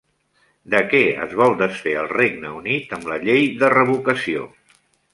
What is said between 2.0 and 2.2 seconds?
el